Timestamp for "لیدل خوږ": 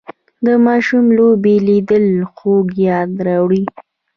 1.67-2.67